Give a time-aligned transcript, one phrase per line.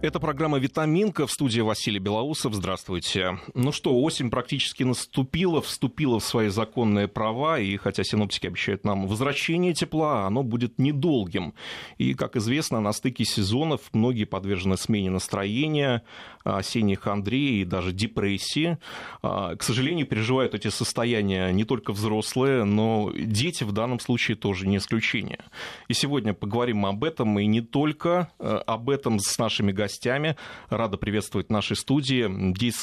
[0.00, 2.54] Это программа «Витаминка» в студии Василий Белоусов.
[2.54, 3.40] Здравствуйте.
[3.54, 9.08] Ну что, осень практически наступила, вступила в свои законные права, и хотя синоптики обещают нам
[9.08, 11.52] возвращение тепла, оно будет недолгим.
[11.96, 16.04] И, как известно, на стыке сезонов многие подвержены смене настроения,
[16.44, 18.78] осенней хандре и даже депрессии.
[19.20, 24.68] А, к сожалению, переживают эти состояния не только взрослые, но дети в данном случае тоже
[24.68, 25.40] не исключение.
[25.88, 30.36] И сегодня поговорим об этом, и не только э, об этом с нашими гостями, гостями.
[30.68, 32.28] Рада приветствовать в нашей студии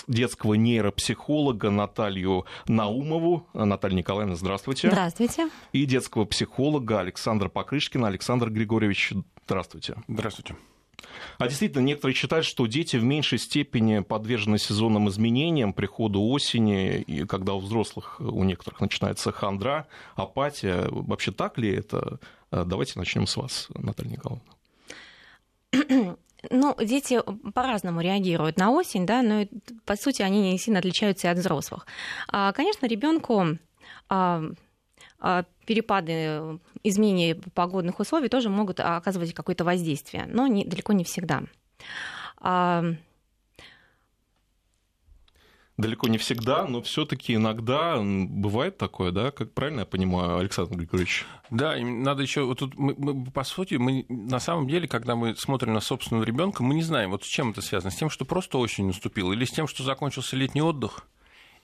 [0.08, 3.48] детского нейропсихолога Наталью Наумову.
[3.54, 4.90] Наталья Николаевна, здравствуйте.
[4.90, 5.50] Здравствуйте.
[5.72, 8.08] И детского психолога Александра Покрышкина.
[8.08, 9.14] Александр Григорьевич,
[9.46, 9.98] здравствуйте.
[10.08, 10.56] Здравствуйте.
[11.38, 17.26] А действительно, некоторые считают, что дети в меньшей степени подвержены сезонным изменениям, приходу осени, и
[17.26, 20.88] когда у взрослых, у некоторых начинается хандра, апатия.
[20.90, 22.20] Вообще так ли это?
[22.50, 24.56] Давайте начнем с вас, Наталья Николаевна.
[26.50, 27.22] Ну, дети
[27.54, 29.46] по-разному реагируют на осень, да, но
[29.86, 31.86] по сути они не сильно отличаются от взрослых.
[32.28, 33.58] А, конечно, ребенку
[34.10, 34.44] а,
[35.20, 41.44] а, перепады изменения погодных условий тоже могут оказывать какое-то воздействие, но не, далеко не всегда
[45.78, 51.26] далеко не всегда, но все-таки иногда бывает такое, да, как правильно я понимаю, Александр Григорьевич?
[51.50, 55.36] Да, надо еще вот тут мы, мы, по сути мы на самом деле, когда мы
[55.36, 58.26] смотрим на собственного ребенка, мы не знаем, вот с чем это связано, с тем, что
[58.26, 61.06] просто осень наступила, или с тем, что закончился летний отдых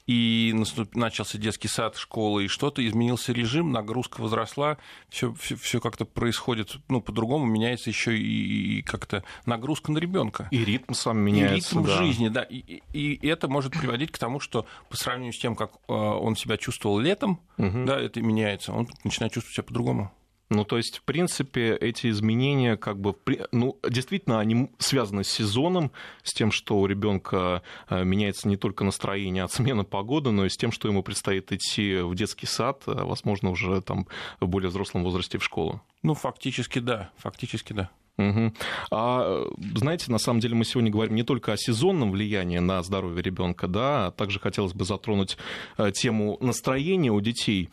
[0.07, 0.53] и
[0.93, 4.77] начался детский сад, школа, и что-то, изменился режим, нагрузка возросла,
[5.09, 10.47] все, все, все как-то происходит, ну, по-другому, меняется еще и, и как-то нагрузка на ребенка.
[10.51, 11.75] И ритм сам меняется.
[11.75, 11.97] И ритм да.
[11.97, 12.43] жизни, да.
[12.43, 12.57] И,
[12.93, 16.35] и, и это может приводить к тому, что по сравнению с тем, как э, он
[16.35, 17.85] себя чувствовал летом, угу.
[17.85, 20.11] да, это меняется, он начинает чувствовать себя по-другому.
[20.51, 23.15] Ну, то есть, в принципе, эти изменения, как бы,
[23.53, 25.93] ну, действительно, они связаны с сезоном,
[26.23, 30.49] с тем, что у ребенка э, меняется не только настроение от смены погоды, но и
[30.49, 34.07] с тем, что ему предстоит идти в детский сад, а, возможно, уже там
[34.41, 35.81] в более взрослом возрасте в школу.
[36.03, 37.89] Ну, фактически, да, фактически, да.
[38.17, 38.53] Угу.
[38.91, 39.45] А
[39.75, 43.67] знаете, на самом деле мы сегодня говорим не только о сезонном влиянии на здоровье ребенка,
[43.67, 45.37] да, а также хотелось бы затронуть
[45.77, 47.69] э, тему настроения у детей.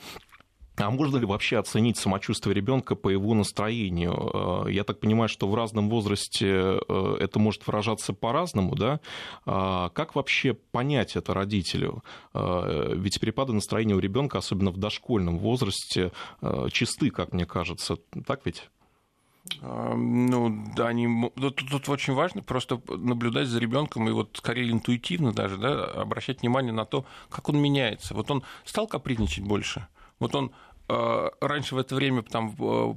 [0.80, 4.64] А можно ли вообще оценить самочувствие ребенка по его настроению?
[4.66, 9.00] Э, я так понимаю, что в разном возрасте э, это может выражаться по-разному, да?
[9.44, 12.04] А как вообще понять это родителю?
[12.32, 16.12] Э, ведь перепады настроения у ребенка, особенно в дошкольном возрасте,
[16.70, 17.96] чисты, как мне кажется.
[18.26, 18.68] Так ведь?
[19.60, 21.30] А, ну, да, они...
[21.36, 26.42] Тут, тут очень важно просто наблюдать за ребенком и вот скорее интуитивно даже, да, обращать
[26.42, 28.14] внимание на то, как он меняется.
[28.14, 29.86] Вот он стал капризничать больше,
[30.18, 30.52] вот он
[30.88, 32.54] раньше в это время, там,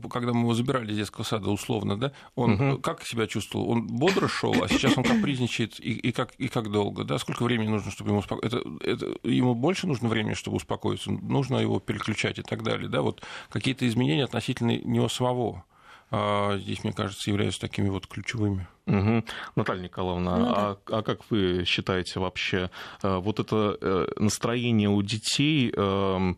[0.10, 2.82] когда мы его забирали из детского сада, условно, да, он угу.
[2.82, 3.70] как себя чувствовал?
[3.70, 7.18] Он бодро шел, а сейчас он капризничает, и, и, как, и как долго, да?
[7.20, 8.60] Сколько времени нужно, чтобы ему успокоиться?
[8.60, 11.12] Это, это, ему больше нужно времени, чтобы успокоиться?
[11.12, 13.02] Нужно его переключать и так далее, да?
[13.02, 15.66] Вот какие-то изменения относительно него самого
[16.12, 18.68] здесь, мне кажется, являются такими вот ключевыми.
[18.88, 19.24] Угу.
[19.56, 20.54] Наталья Николаевна, ну, да.
[20.56, 22.70] а, а как вы считаете вообще,
[23.04, 26.38] э, вот это э, настроение у детей, эм,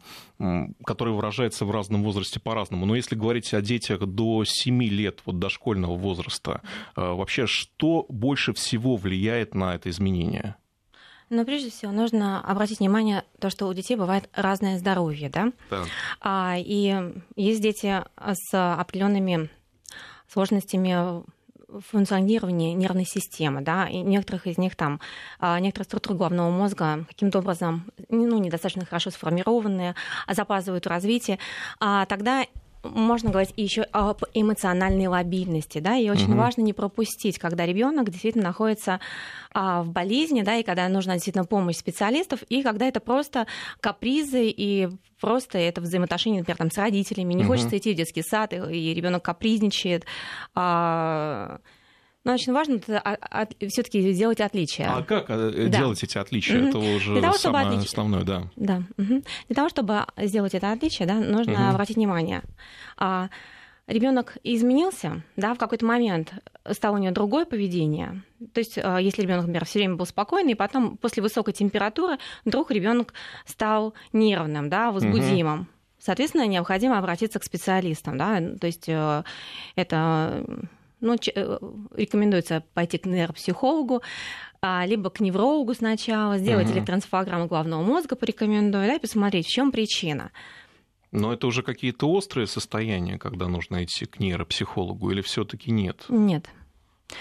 [0.85, 5.39] которое выражается в разном возрасте по-разному, но если говорить о детях до 7 лет, вот
[5.39, 6.61] дошкольного возраста,
[6.95, 10.55] э, вообще что больше всего влияет на это изменение?
[11.29, 15.51] Но прежде всего нужно обратить внимание на то, что у детей бывает разное здоровье, да?
[15.71, 15.83] да.
[16.21, 16.95] А, и
[17.35, 19.49] есть дети с определенными
[20.33, 21.23] сложностями
[21.89, 24.99] функционирования нервной системы, да, и некоторых из них там,
[25.39, 29.95] а, некоторые структуры головного мозга каким-то образом ну, недостаточно хорошо сформированные,
[30.29, 31.39] запаздывают в развитии,
[31.79, 32.45] а тогда
[32.83, 36.39] можно говорить еще об эмоциональной лобильности, да, и очень угу.
[36.39, 38.99] важно не пропустить, когда ребенок действительно находится
[39.53, 43.47] а, в болезни, да, и когда нужна действительно помощь специалистов, и когда это просто
[43.79, 44.89] капризы и
[45.19, 47.53] просто это взаимоотношения, например, там, с родителями, не угу.
[47.53, 50.05] хочется идти в детский сад, и, и ребенок капризничает.
[50.53, 51.59] А,
[52.23, 54.89] но очень важно все-таки сделать отличия.
[54.89, 55.77] А как э, да.
[55.77, 56.59] делать эти отличия?
[56.59, 56.67] Угу.
[56.69, 57.87] Это уже того, самое отлич...
[57.87, 58.43] основное, да.
[58.55, 58.83] Да.
[58.97, 59.23] Угу.
[59.47, 61.71] Для того, чтобы сделать это отличие, да, нужно угу.
[61.71, 62.41] обратить внимание.
[62.97, 63.29] А,
[63.87, 66.33] ребенок изменился, да, в какой-то момент
[66.71, 68.23] стало у него другое поведение.
[68.53, 72.19] То есть, а, если ребенок, например, все время был спокойный, и потом после высокой температуры
[72.45, 73.13] вдруг ребенок
[73.45, 75.61] стал нервным, да, возбудимым.
[75.61, 75.67] Угу.
[75.99, 79.23] Соответственно, необходимо обратиться к специалистам, да, то есть э,
[79.75, 80.45] это
[81.03, 81.59] ну, э,
[81.95, 84.01] рекомендуется пойти к нейропсихологу,
[84.61, 86.77] а, либо к неврологу сначала, сделать угу.
[86.77, 90.31] электроэнцефалограмму головного мозга порекомендую, да, и посмотреть, в чем причина.
[91.11, 96.05] Но это уже какие-то острые состояния, когда нужно идти к нейропсихологу, или все-таки нет?
[96.09, 96.49] Нет.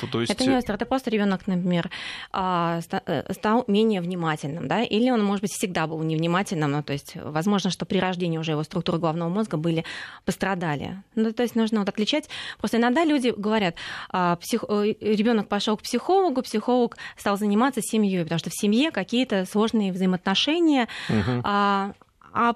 [0.01, 0.33] То, то есть...
[0.33, 1.91] Это не остро, это просто ребенок, например,
[2.33, 6.93] а, э, стал менее внимательным, да, или он, может быть, всегда был невнимательным, ну, то
[6.93, 9.85] есть, возможно, что при рождении уже его структуры головного мозга были
[10.25, 11.03] пострадали.
[11.15, 12.29] Ну, то есть нужно вот отличать.
[12.59, 13.77] Просто иногда люди говорят,
[14.11, 14.65] а, псих...
[14.69, 19.93] Э, ребенок пошел к психологу, психолог стал заниматься семьей, потому что в семье какие-то сложные
[19.93, 21.43] взаимоотношения, угу.
[21.45, 21.93] А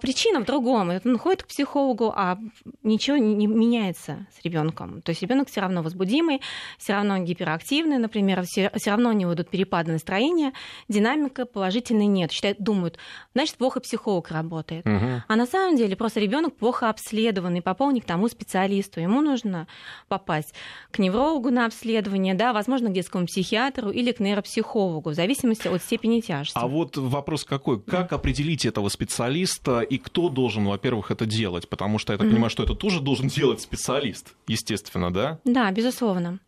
[0.01, 0.91] причина в другом.
[1.05, 2.39] Он ходит к психологу, а
[2.83, 5.03] ничего не меняется с ребенком.
[5.03, 6.41] То есть ребенок все равно возбудимый,
[6.79, 10.53] все равно гиперактивный, например, все равно у него идут перепады настроения,
[10.89, 12.33] динамика положительной нет.
[12.33, 12.99] Считают, думают,
[13.35, 14.87] значит, плохо психолог работает.
[14.87, 15.23] Угу.
[15.29, 19.01] А на самом деле просто ребенок плохо обследованный, попал не к тому специалисту.
[19.01, 19.67] Ему нужно
[20.09, 20.55] попасть
[20.91, 25.83] к неврологу на обследование, да, возможно, к детскому психиатру или к нейропсихологу, в зависимости от
[25.83, 26.59] степени тяжести.
[26.59, 27.83] А вот вопрос какой?
[27.83, 29.66] Как определить этого специалиста?
[29.67, 31.69] Специалиста и кто должен, во-первых, это делать?
[31.69, 32.31] Потому что я так mm-hmm.
[32.31, 35.39] понимаю, что это тоже должен делать специалист, естественно, да?
[35.45, 36.39] Да, безусловно.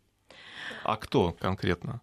[0.85, 2.00] А кто конкретно?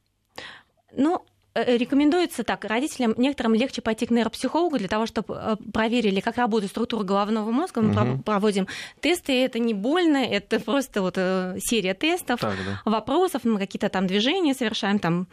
[0.98, 6.20] Ну, э, рекомендуется так, родителям некоторым легче пойти к нейропсихологу для того, чтобы э, проверили,
[6.20, 7.82] как работает структура головного мозга.
[7.82, 8.24] Мы угу.
[8.24, 8.68] проводим
[9.02, 12.92] тесты, это не больно, это просто вот э, серия тестов, так, да.
[12.92, 15.28] вопросов, мы какие-то там движения совершаем, там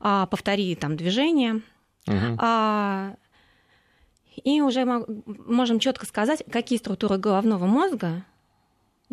[0.00, 1.62] а, повтори там движения.
[2.06, 2.36] Угу.
[2.38, 3.14] А,
[4.36, 4.84] и уже
[5.26, 8.24] можем четко сказать, какие структуры головного мозга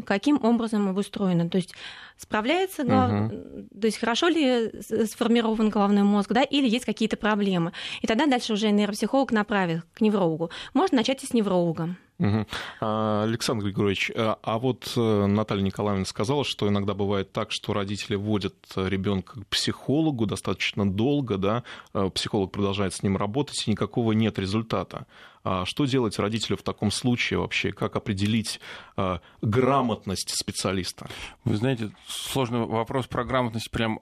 [0.06, 1.50] каким образом обустроены.
[1.50, 1.74] То есть
[2.18, 3.70] справляется, угу.
[3.80, 7.74] то есть хорошо ли сформирован головной мозг, да, или есть какие-то проблемы.
[8.02, 10.50] И тогда дальше уже нейропсихолог направит к неврологу.
[10.74, 11.96] Можно начать и с невролога.
[12.20, 12.48] Угу.
[12.80, 18.16] Александр Григорьевич, а, а вот э, Наталья Николаевна сказала, что иногда бывает так, что родители
[18.16, 21.64] вводят ребенка к психологу достаточно долго, да,
[21.94, 25.06] э, психолог продолжает с ним работать, и никакого нет результата.
[25.50, 27.72] А что делать родителю в таком случае вообще?
[27.72, 28.60] Как определить
[28.98, 31.08] э, грамотность специалиста?
[31.46, 34.02] Вы знаете, сложный вопрос про грамотность прям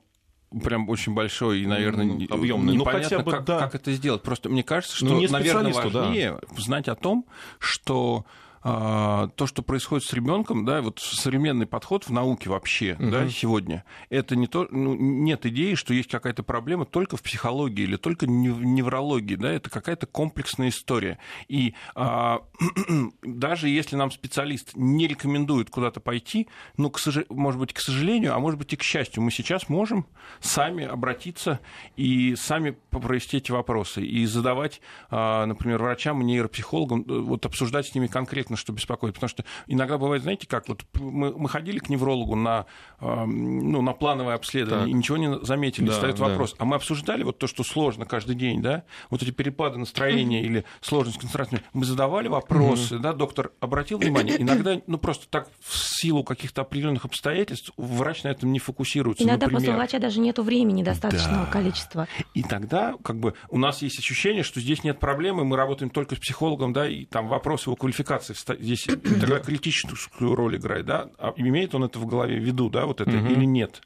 [0.63, 2.75] прям очень большой и, наверное, объемный.
[2.75, 3.59] Ну, хотя бы, как, да.
[3.59, 4.23] как это сделать.
[4.23, 6.61] Просто мне кажется, ну, что, наверное, важнее да.
[6.63, 7.27] знать о том,
[7.59, 13.11] что а, то, что происходит с ребенком, да, вот современный подход в науке вообще, угу.
[13.11, 17.83] да, сегодня, это не то, ну, нет идеи, что есть какая-то проблема только в психологии
[17.83, 21.19] или только в неврологии, да, это какая-то комплексная история.
[21.47, 22.41] И а,
[23.21, 27.19] даже если нам специалист не рекомендует куда-то пойти, ну, к сож...
[27.29, 30.07] может быть, к сожалению, а может быть и к счастью, мы сейчас можем
[30.39, 31.59] сами обратиться
[31.97, 37.85] и сами провести эти вопросы и задавать, а, например, врачам и нейропсихологам, э, вот обсуждать
[37.85, 41.49] с ними конкретно понятно, что беспокоит, потому что иногда бывает, знаете, как вот мы, мы
[41.49, 42.65] ходили к неврологу на,
[42.99, 44.89] э, ну, на плановое обследование, так.
[44.89, 46.25] и ничего не заметили, да, да.
[46.25, 46.55] вопрос.
[46.57, 50.45] А мы обсуждали вот то, что сложно каждый день, да, вот эти перепады настроения mm-hmm.
[50.45, 52.99] или сложность концентрации, мы задавали вопросы, mm-hmm.
[52.99, 58.29] да, доктор обратил внимание, иногда, ну, просто так в силу каких-то определенных обстоятельств врач на
[58.29, 59.23] этом не фокусируется.
[59.23, 59.73] Иногда например.
[59.73, 61.51] у врача даже нет времени достаточного да.
[61.51, 62.07] количества.
[62.33, 66.15] И тогда, как бы, у нас есть ощущение, что здесь нет проблемы, мы работаем только
[66.15, 68.85] с психологом, да, и там вопрос его квалификации здесь
[69.45, 73.17] критическую роль играет, да, а имеет он это в голове в виду, да, вот это
[73.17, 73.27] угу.
[73.27, 73.81] или нет.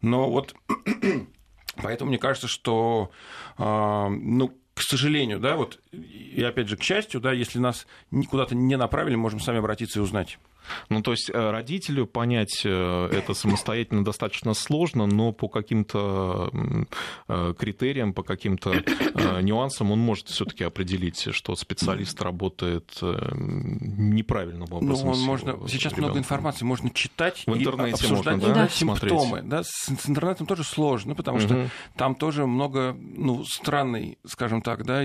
[0.00, 0.54] Но вот
[1.82, 3.10] поэтому мне кажется, что,
[3.56, 7.86] а, ну, к сожалению, да, вот, и опять же, к счастью, да, если нас
[8.30, 10.38] куда-то не направили, можем сами обратиться и узнать.
[10.88, 16.50] Ну, то есть э, родителю понять э, это самостоятельно достаточно сложно, но по каким-то
[17.28, 18.72] э, критериям, по каким-то
[19.42, 25.06] нюансам он может все-таки определить, что специалист работает неправильным ну, образом.
[25.06, 25.52] Ну, он можно...
[25.68, 26.04] Сейчас ребенком.
[26.04, 29.42] много информации, можно читать в интернете и обсуждать можно, да, симптомы.
[29.42, 31.44] Да, с интернетом тоже сложно, потому угу.
[31.44, 35.02] что там тоже много ну, странной, скажем так, да,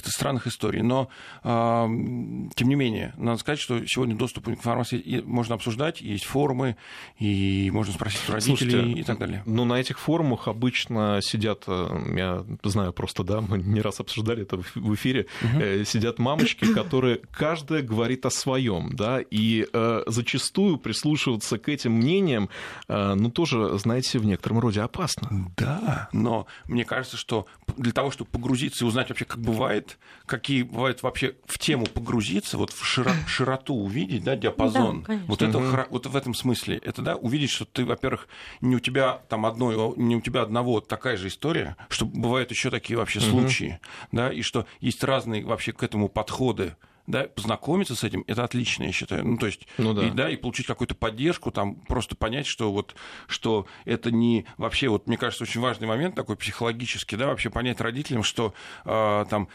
[0.00, 0.82] каких-то странных историй.
[0.82, 1.08] Но,
[1.42, 6.76] тем не менее, надо сказать, что сегодня доступ к информации можно обсуждать, есть форумы,
[7.18, 9.42] и можно спросить у родителей Слушайте, и так далее.
[9.46, 14.42] Ну, на этих форумах обычно сидят, э, я знаю просто, да, мы не раз обсуждали
[14.42, 15.84] это в эфире, угу.
[15.84, 22.48] сидят мамочки, которые каждая говорит о своем, да, и э, зачастую прислушиваться к этим мнениям,
[22.88, 25.52] э, ну, тоже, знаете, в некотором роде опасно.
[25.56, 29.89] Да, но мне кажется, что для того, чтобы погрузиться и узнать вообще, как бывает,
[30.26, 35.02] какие бывают вообще в тему погрузиться, вот в широту увидеть, да, диапазон.
[35.02, 35.76] Да, вот это угу.
[35.90, 36.78] вот в этом смысле.
[36.78, 38.28] Это да, увидеть, что ты, во-первых,
[38.60, 42.70] не у тебя там одной, не у тебя одного такая же история, что бывают еще
[42.70, 43.26] такие вообще угу.
[43.30, 43.80] случаи,
[44.12, 46.76] да, и что есть разные вообще к этому подходы
[47.10, 49.26] да, познакомиться с этим, это отлично, я считаю.
[49.26, 50.06] Ну, то есть, ну, да.
[50.06, 52.94] И, да, и получить какую-то поддержку, там, просто понять, что вот,
[53.26, 57.80] что это не вообще, вот, мне кажется, очень важный момент такой психологический, да, вообще понять
[57.80, 59.48] родителям, что э, там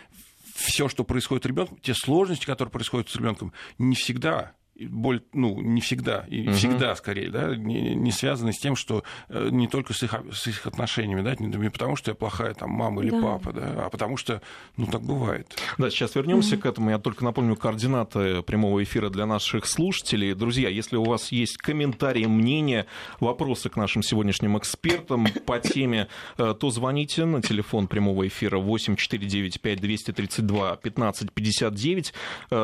[0.55, 5.62] все, что происходит с ребенком, те сложности, которые происходят с ребенком, не всегда боль, ну,
[5.62, 6.55] не всегда, и угу.
[6.55, 10.48] всегда скорее, да, не, не связаны с тем, что э, не только с их, с
[10.48, 13.22] их отношениями, да, не потому, что я плохая там мама или да.
[13.22, 14.41] папа, да, а потому что,
[14.75, 15.58] ну, так бывает.
[15.77, 16.63] Да, сейчас вернемся угу.
[16.63, 16.89] к этому.
[16.89, 20.34] Я только напомню координаты прямого эфира для наших слушателей.
[20.34, 22.86] Друзья, если у вас есть комментарии, мнения,
[23.20, 29.79] вопросы к нашим сегодняшним экспертам по теме, э, то звоните на телефон прямого эфира 8495
[29.79, 32.13] 232 1559.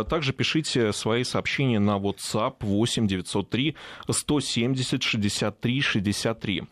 [0.10, 3.76] Также пишите свои сообщения на WhatsApp 8 903
[4.10, 6.64] 170 63 63.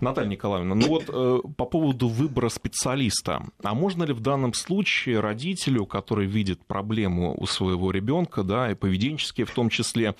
[0.00, 3.42] Наталья Николаевна, ну вот э, по поводу выбора специалиста.
[3.62, 8.74] А можно ли в данном случае родителю, который видит проблему у своего ребенка, да, и
[8.74, 10.14] поведенческие в том числе,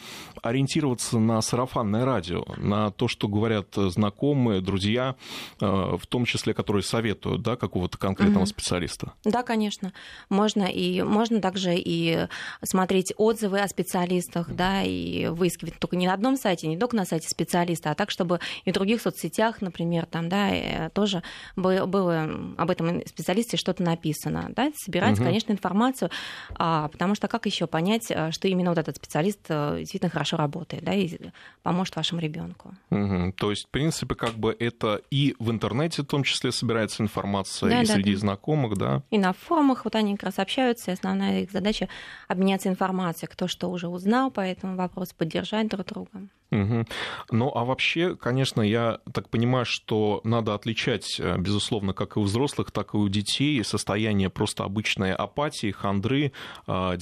[0.49, 5.17] ориентироваться на сарафанное радио, на то, что говорят знакомые, друзья,
[5.61, 8.49] э, в том числе, которые советуют, да, какого-то конкретного угу.
[8.49, 9.12] специалиста?
[9.25, 9.93] Да, конечно.
[10.28, 12.26] Можно и можно также и
[12.62, 17.05] смотреть отзывы о специалистах, да, и выискивать только не на одном сайте, не только на
[17.05, 21.23] сайте специалиста, а так, чтобы и в других соцсетях, например, там, да, э, тоже
[21.57, 25.25] было об этом специалисте что-то написано, да, собирать, угу.
[25.25, 26.11] конечно, информацию,
[26.55, 30.37] а, потому что как еще понять, э, что именно вот этот специалист э, действительно хорошо
[30.38, 31.18] работает, да, и
[31.62, 32.75] поможет вашему ребенку.
[32.90, 33.33] Угу.
[33.37, 37.71] То есть, в принципе, как бы это и в интернете в том числе собирается информация,
[37.71, 38.21] да, и да, среди да.
[38.21, 39.02] знакомых, да?
[39.11, 41.88] И на форумах вот они как раз общаются, и основная их задача
[42.28, 46.28] обменяться информацией, кто что уже узнал по этому вопросу, поддержать друг друга.
[46.50, 46.87] Угу.
[47.31, 52.23] Ну, а вообще, конечно, я так понимаю, что надо отличать, э, безусловно, как и у
[52.23, 56.33] взрослых, так и у детей состояние просто обычной апатии, хандры
[56.67, 56.97] а,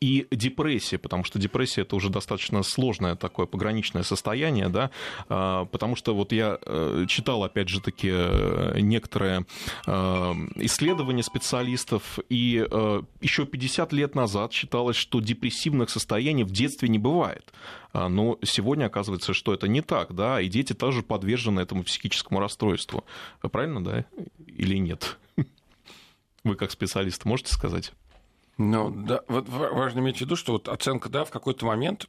[0.00, 4.90] и депрессии, потому что депрессия это уже достаточно сложное такое пограничное состояние, да,
[5.28, 9.46] а, потому что вот я э, читал, опять же таки, э, некоторые
[9.86, 12.66] исследования специалистов, и
[13.20, 17.52] еще 50 лет назад считалось, что депрессивных состояний в детстве не бывает.
[17.92, 22.40] А, но сегодня оказывается, что это не так, да, и дети тоже подвержены этому психическому
[22.40, 23.04] расстройству.
[23.40, 24.04] Правильно, да,
[24.46, 25.18] или нет?
[26.44, 27.92] Вы как специалист можете сказать?
[28.58, 32.08] Ну, да, вот важно иметь в виду, что вот оценка, да, в какой-то момент,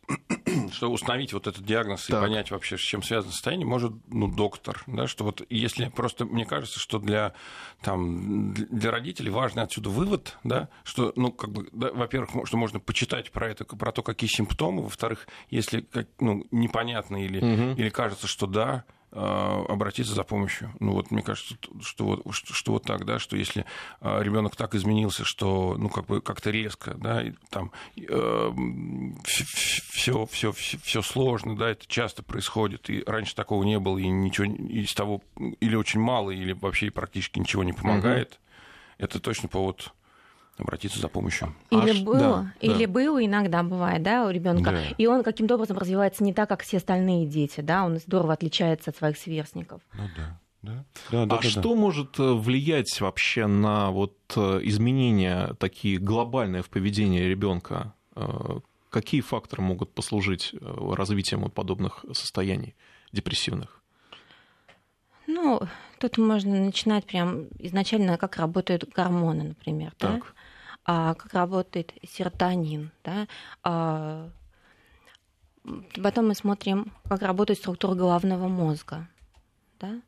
[0.72, 2.20] чтобы установить вот этот диагноз так.
[2.20, 6.26] и понять вообще, с чем связано состояние, может, ну, доктор, да, что вот если просто,
[6.26, 7.34] мне кажется, что для,
[7.82, 12.80] там, для родителей важный отсюда вывод, да, что, ну, как бы, да, во-первых, что можно
[12.80, 15.88] почитать про это, про то, какие симптомы, во-вторых, если,
[16.20, 17.80] ну, непонятно или, угу.
[17.80, 20.74] или кажется, что да, обратиться за помощью.
[20.80, 23.66] Ну вот мне кажется, что вот, что, вот так, да, что если
[24.00, 28.52] а, ребенок так изменился, что ну как бы как-то резко, да, и, там э,
[29.24, 34.48] все, все, все сложно, да, это часто происходит, и раньше такого не было, и ничего
[34.48, 35.22] из того
[35.60, 38.32] или очень мало, или вообще практически ничего не помогает.
[38.32, 38.38] Угу.
[39.00, 39.92] Это точно повод
[40.58, 41.54] обратиться за помощью.
[41.70, 42.92] Или а, было, да, или да.
[42.92, 44.84] было иногда бывает, да, у ребенка, да.
[44.98, 48.92] и он каким-то образом развивается не так, как все остальные дети, да, он здорово отличается
[48.92, 49.82] от своих сверстников.
[49.94, 50.40] Ну да.
[50.62, 50.86] Да?
[51.12, 51.76] Да, да, а да, что да.
[51.76, 57.96] может э, влиять вообще на вот э, изменения такие глобальные в поведении ребенка?
[58.16, 58.60] Э,
[58.92, 62.76] какие факторы могут послужить развитием подобных состояний
[63.12, 63.82] депрессивных?
[65.26, 65.62] Ну,
[66.00, 69.94] тут можно начинать прям изначально, как работают гормоны, например.
[69.98, 70.20] Так.
[70.20, 70.41] Да?
[70.86, 73.28] А, как работает серотонин, да,
[73.64, 74.30] а,
[76.02, 79.08] потом мы смотрим, как работает структура головного мозга,
[79.80, 80.02] да,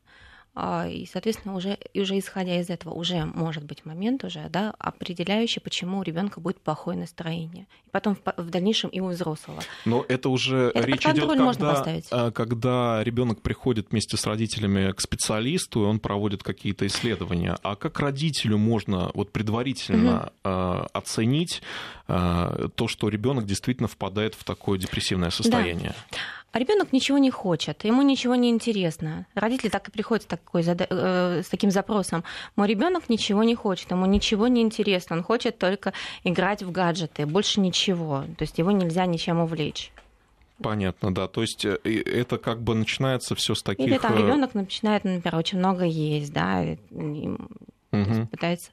[0.56, 5.98] и, соответственно, уже, уже исходя из этого, уже может быть момент уже, да, определяющий, почему
[5.98, 7.66] у ребенка будет плохое настроение.
[7.86, 9.60] И потом в, в дальнейшем и у взрослого.
[9.84, 15.00] Но это уже это речь идет, когда, а, когда ребенок приходит вместе с родителями к
[15.00, 17.56] специалисту, и он проводит какие-то исследования.
[17.64, 20.88] А как родителю можно вот предварительно угу.
[20.92, 21.62] оценить
[22.06, 25.94] то, что ребенок действительно впадает в такое депрессивное состояние?
[26.12, 26.18] Да.
[26.54, 29.26] А ребенок ничего не хочет, ему ничего не интересно.
[29.34, 32.22] Родители так и приходят с, такой, э, с таким запросом.
[32.54, 35.92] Мой ребенок ничего не хочет, ему ничего не интересно, он хочет только
[36.22, 38.22] играть в гаджеты, больше ничего.
[38.38, 39.90] То есть его нельзя ничем увлечь.
[40.62, 41.26] Понятно, да.
[41.26, 43.88] То есть э, это как бы начинается все с таких.
[43.88, 46.76] Или там э, ребенок начинает, например, очень много есть, да, и,
[47.90, 48.26] угу.
[48.30, 48.70] пытается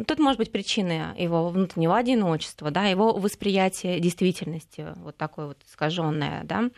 [0.00, 5.58] ну, тут может быть причина его внутреннего одиночества, да, его восприятие действительности, вот такое вот
[5.68, 6.70] искаженное, да.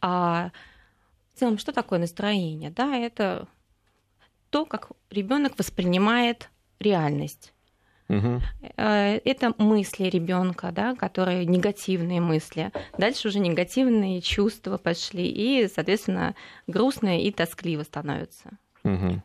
[0.00, 0.50] А
[1.34, 2.70] в целом, что такое настроение?
[2.70, 3.48] Да, это
[4.50, 7.52] то, как ребенок воспринимает реальность.
[8.08, 8.42] Угу.
[8.76, 12.70] Это мысли ребенка, да, которые негативные мысли.
[12.98, 16.34] Дальше уже негативные чувства пошли, и, соответственно,
[16.66, 18.50] грустно и тоскливо становится.
[18.84, 19.22] Угу.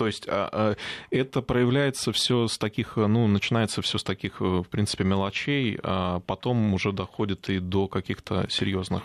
[0.00, 0.76] То есть а, а,
[1.10, 6.72] это проявляется все с таких, ну, начинается все с таких, в принципе, мелочей, а потом
[6.72, 9.02] уже доходит и до каких-то серьезных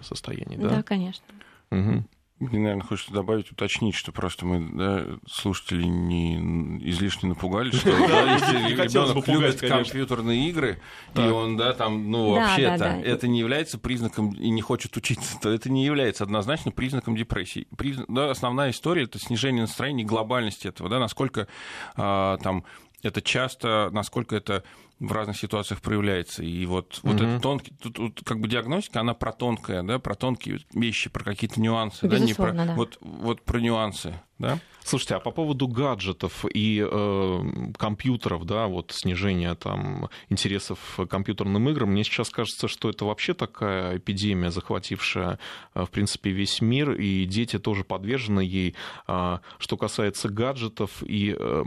[0.00, 0.76] состояний, да?
[0.76, 1.26] Да, конечно.
[1.70, 2.04] Угу.
[2.40, 6.38] Мне, наверное, хочется добавить, уточнить, что просто мы да, слушатели не
[6.88, 10.80] излишне напугали, что да, если ребенок любит компьютерные игры,
[11.14, 15.50] и он, да, там, ну, вообще-то, это не является признаком и не хочет учиться, то
[15.50, 17.68] это не является однозначно признаком депрессии.
[18.08, 21.46] Да, основная история это снижение настроения, глобальности этого, да, насколько
[21.94, 22.64] а, там
[23.02, 24.64] это часто, насколько это
[25.00, 26.44] в разных ситуациях проявляется.
[26.44, 27.12] И вот, угу.
[27.12, 31.10] вот этот тонкий, тут, тут как бы диагностика, она про тонкое, да, про тонкие вещи,
[31.10, 32.74] про какие-то нюансы, Безусловно, да, не про, да.
[32.74, 34.58] Вот, вот про нюансы, да.
[34.82, 37.40] Слушайте, а по поводу гаджетов и э,
[37.76, 43.34] компьютеров, да, вот снижение там интересов к компьютерным играм, мне сейчас кажется, что это вообще
[43.34, 45.38] такая эпидемия, захватившая,
[45.74, 48.74] э, в принципе, весь мир, и дети тоже подвержены ей.
[49.06, 51.62] Э, что касается гаджетов, и э,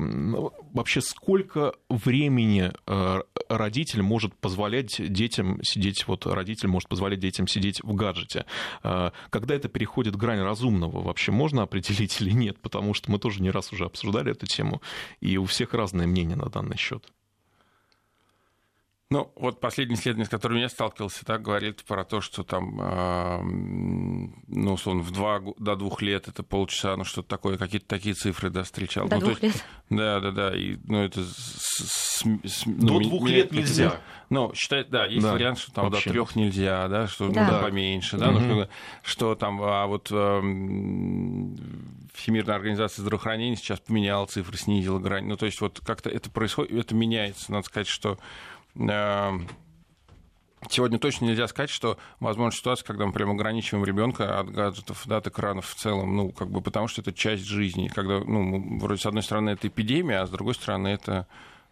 [0.73, 7.81] вообще сколько времени э, родитель может позволять детям сидеть, вот родитель может позволять детям сидеть
[7.83, 8.45] в гаджете.
[8.83, 12.59] Э, когда это переходит грань разумного, вообще можно определить или нет?
[12.59, 14.81] Потому что мы тоже не раз уже обсуждали эту тему,
[15.19, 17.12] и у всех разное мнение на данный счет.
[19.13, 23.41] Ну, вот последний исследование, с которым я сталкивался, так говорит про то, что там, э,
[23.43, 28.50] ну, условно, в два, до двух лет это полчаса, ну, что-то такое, какие-то такие цифры,
[28.50, 29.08] да, встречал.
[29.08, 29.65] До ну, двух есть, лет?
[29.91, 30.58] Да, да, да.
[30.58, 34.01] И, ну, это с, с, с, до ну, двух лет нельзя.
[34.32, 36.10] Ну, считать, да, есть да, вариант, что там вообще.
[36.10, 37.51] до трех нельзя, да, что да.
[37.51, 38.39] Ну, поменьше, да, угу.
[38.39, 38.67] ну,
[39.03, 40.41] что там, а вот э,
[42.13, 45.25] Всемирная организация здравоохранения сейчас поменяла цифры, снизила грань.
[45.25, 47.51] Ну, то есть вот как-то это происходит, это меняется.
[47.51, 48.20] Надо сказать, что
[50.69, 55.17] сегодня точно нельзя сказать, что возможна ситуация, когда мы прям ограничиваем ребенка от гаджетов, да,
[55.17, 57.87] от экранов в целом, ну, как бы потому что это часть жизни.
[57.87, 61.27] Когда, ну, вроде с одной стороны это эпидемия, а с другой стороны это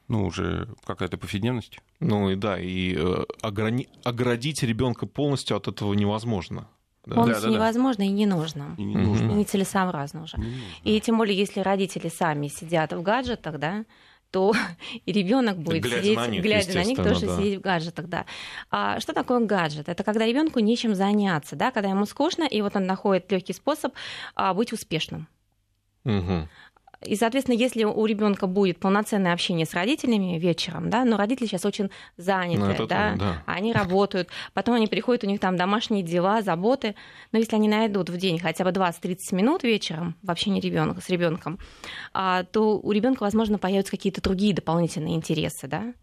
[0.07, 1.79] ну, уже какая-то повседневность.
[1.99, 3.87] Ну и да, и э, ограни...
[4.03, 6.67] оградить ребенка полностью от этого невозможно.
[7.05, 7.15] Да.
[7.15, 8.09] Полностью да, да, невозможно да.
[8.09, 8.75] и не нужно.
[8.77, 9.31] И не, нужно.
[9.31, 10.37] И нецелесообразно уже.
[10.37, 10.65] Не нужно.
[10.83, 13.85] И тем более, если родители сами сидят в гаджетах, да,
[14.31, 14.53] то
[15.05, 17.37] и ребенок будет глядя сидеть, на них, глядя на них, тоже да.
[17.37, 18.25] сидеть в гаджетах, да.
[18.69, 19.89] А что такое гаджет?
[19.89, 23.93] Это когда ребенку нечем заняться, да, когда ему скучно, и вот он находит легкий способ
[24.35, 25.27] а, быть успешным.
[26.05, 26.47] Угу.
[27.05, 31.65] И, соответственно, если у ребенка будет полноценное общение с родителями вечером, да, но родители сейчас
[31.65, 36.43] очень заняты, ну, да, да, они работают, потом они приходят, у них там домашние дела,
[36.43, 36.95] заботы,
[37.31, 41.09] но если они найдут в день хотя бы 20-30 минут вечером в общении ребенка с
[41.09, 41.57] ребенком,
[42.13, 45.93] а, то у ребенка, возможно, появятся какие-то другие дополнительные интересы, да,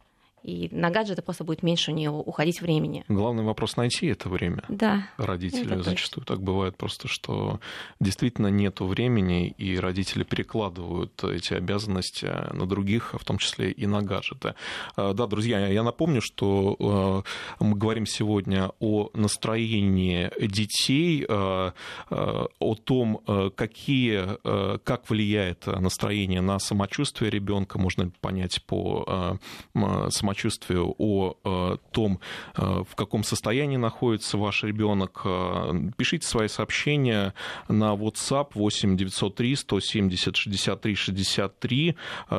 [0.42, 3.04] и на гаджеты просто будет меньше у нее уходить времени.
[3.08, 4.62] Главный вопрос найти это время.
[4.68, 5.08] Да.
[5.16, 6.36] Родители это зачастую точно.
[6.36, 7.60] так бывает просто, что
[8.00, 14.02] действительно нету времени, и родители перекладывают эти обязанности на других, в том числе и на
[14.02, 14.54] гаджеты.
[14.96, 21.72] А, да, друзья, я напомню, что а, мы говорим сегодня о настроении детей, а,
[22.10, 23.22] о том,
[23.56, 29.38] какие, как влияет настроение на самочувствие ребенка, можно понять по
[29.74, 32.20] самочувствию самочувствию, о э, том,
[32.56, 37.32] э, в каком состоянии находится ваш ребенок, э, пишите свои сообщения
[37.68, 41.96] на WhatsApp 8 903 170 63 63.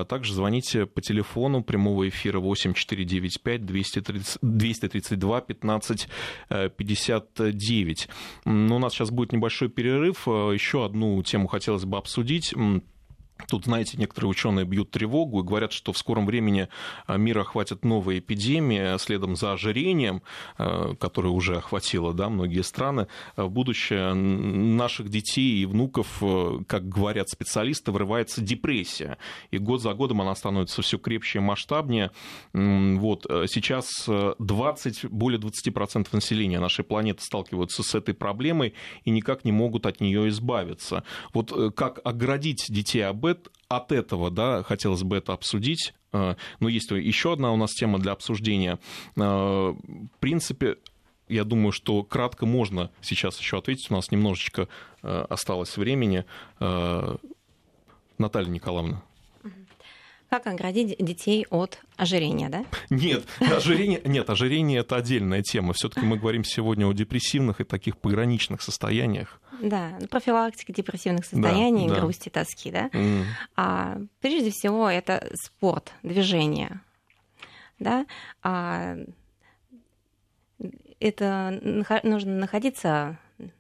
[0.08, 6.08] Также звоните по телефону прямого эфира 8 495 232 15
[6.78, 8.10] 59.
[8.46, 10.28] У нас сейчас будет небольшой перерыв.
[10.28, 12.54] Еще одну тему хотелось бы обсудить.
[13.48, 16.68] Тут, знаете, некоторые ученые бьют тревогу и говорят, что в скором времени
[17.08, 20.22] а, мир охватит новая эпидемия следом за ожирением,
[20.58, 23.08] а, которое уже охватило да, многие страны.
[23.36, 26.22] А в будущее наших детей и внуков,
[26.68, 29.18] как говорят специалисты, вырывается депрессия.
[29.52, 32.12] И год за годом она становится все крепче и масштабнее.
[32.54, 33.26] Вот.
[33.48, 38.74] Сейчас 20, более 20% населения нашей планеты сталкиваются с этой проблемой
[39.06, 41.04] и никак не могут от нее избавиться.
[41.34, 43.26] Вот э, как оградить детей об
[43.68, 45.94] от этого, да, хотелось бы это обсудить.
[46.12, 48.80] Э, но есть еще одна у нас тема для обсуждения.
[49.16, 50.78] Э, в принципе,
[51.28, 53.92] я думаю, что кратко можно сейчас еще ответить.
[53.92, 54.68] У нас немножечко
[55.04, 56.26] э, осталось времени.
[58.18, 59.02] Наталья Николаевна.
[60.30, 62.66] Как оградить детей от ожирения, да?
[62.92, 65.74] Нет, ожирение, нет, ожирение это отдельная тема.
[65.74, 69.42] Все-таки мы говорим сегодня о депрессивных и таких пограничных состояниях.
[69.62, 72.02] Да, профилактика депрессивных состояний, да, да.
[72.02, 72.88] грусти, тоски, да.
[72.88, 73.24] Mm.
[73.56, 76.82] А, прежде всего, это спорт, движение,
[77.80, 78.06] да.
[78.42, 78.96] А,
[81.00, 81.60] это
[82.04, 83.18] нужно находиться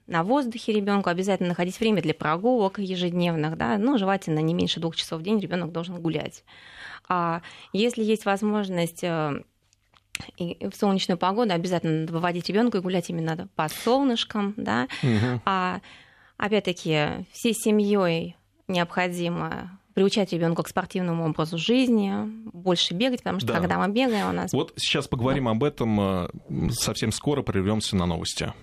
[0.07, 4.95] на воздухе ребенку, обязательно находить время для прогулок ежедневных, да, ну, желательно не меньше двух
[4.95, 6.43] часов в день ребенок должен гулять.
[7.07, 9.43] А если есть возможность э,
[10.37, 14.87] и в солнечную погоду обязательно выводить ребенка и гулять именно по солнышкам, да.
[15.03, 15.41] Угу.
[15.45, 15.81] А
[16.37, 18.35] опять-таки всей семьей
[18.67, 22.13] необходимо приучать ребенка к спортивному образу жизни,
[22.53, 23.59] больше бегать, потому что да.
[23.59, 24.53] когда мы бегаем, у нас...
[24.53, 25.51] Вот сейчас поговорим да.
[25.51, 26.29] об этом э,
[26.71, 28.53] совсем скоро, прервемся на новости.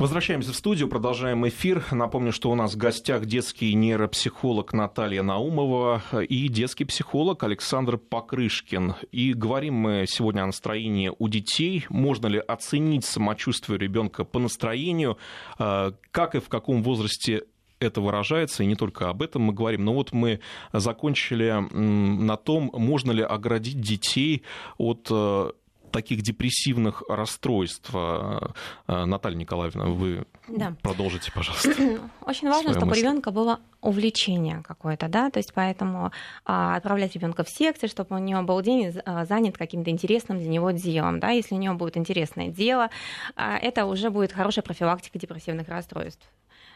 [0.00, 1.84] Возвращаемся в студию, продолжаем эфир.
[1.90, 8.94] Напомню, что у нас в гостях детский нейропсихолог Наталья Наумова и детский психолог Александр Покрышкин.
[9.12, 11.84] И говорим мы сегодня о настроении у детей.
[11.90, 15.18] Можно ли оценить самочувствие ребенка по настроению?
[15.58, 17.42] Э, как и в каком возрасте
[17.80, 19.84] это выражается, и не только об этом мы говорим.
[19.84, 20.40] Но вот мы
[20.72, 24.44] закончили на том, можно ли оградить детей
[24.78, 25.50] от э,
[25.90, 27.90] таких депрессивных расстройств.
[27.94, 28.38] Э,
[28.86, 30.74] э, Наталья Николаевна, вы да.
[30.82, 31.70] продолжите, пожалуйста.
[32.26, 36.12] Очень важно, чтобы у ребенка было увлечение какое-то, да, то есть поэтому
[36.44, 38.92] а, отправлять ребенка в секции, чтобы у него был день
[39.26, 42.90] занят каким-то интересным для него делом, да, если у него будет интересное дело,
[43.36, 46.28] а, это уже будет хорошая профилактика депрессивных расстройств.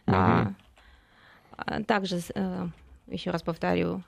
[0.07, 0.17] Угу.
[1.57, 2.69] А, также, э,
[3.07, 4.03] еще раз повторю,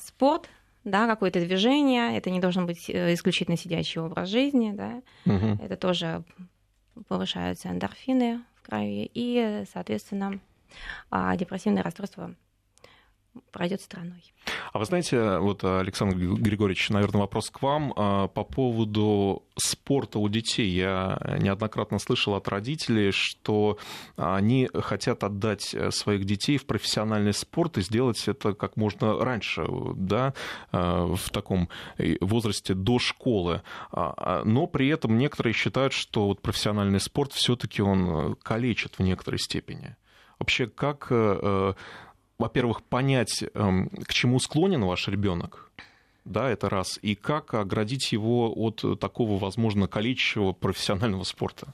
[0.00, 0.48] спорт,
[0.86, 5.62] да, какое-то движение, это не должен быть э, исключительно сидячий образ жизни, да, угу.
[5.62, 6.22] это тоже
[7.08, 10.38] повышаются эндорфины в крови, и, соответственно,
[11.10, 12.34] а, депрессивное расстройство
[13.50, 14.32] пройдет страной.
[14.72, 20.28] А вы знаете, вот, Александр Григорьевич, наверное, вопрос к вам а, по поводу спорта у
[20.28, 20.68] детей.
[20.68, 23.78] Я неоднократно слышал от родителей, что
[24.16, 30.34] они хотят отдать своих детей в профессиональный спорт и сделать это как можно раньше, да,
[30.72, 31.68] а, в таком
[32.20, 33.62] возрасте до школы.
[33.92, 39.38] А, но при этом некоторые считают, что вот профессиональный спорт все-таки он калечит в некоторой
[39.38, 39.96] степени.
[40.38, 41.74] Вообще, как э, э,
[42.38, 45.70] во-первых, понять, эм, к чему склонен ваш ребенок,
[46.24, 51.72] да, это раз, и как оградить его от такого, возможно, количества профессионального спорта?